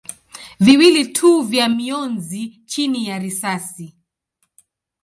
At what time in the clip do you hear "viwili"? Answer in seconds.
0.59-1.05